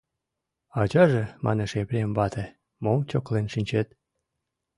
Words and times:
—Ачаже,— 0.81 1.23
манеш 1.45 1.71
Епрем 1.81 2.09
вате,— 2.17 2.45
мом 2.83 2.99
чоклен 3.09 3.45
шинчет. 3.53 3.87